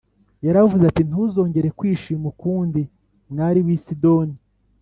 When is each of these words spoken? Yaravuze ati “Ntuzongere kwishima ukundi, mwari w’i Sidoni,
Yaravuze 0.45 0.83
ati 0.87 1.01
“Ntuzongere 1.09 1.67
kwishima 1.79 2.25
ukundi, 2.33 2.81
mwari 3.31 3.59
w’i 3.65 3.77
Sidoni, 3.83 4.35